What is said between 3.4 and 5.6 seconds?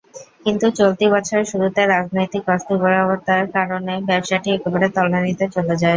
কারণে ব্যবসাটি একেবারে তলানিতে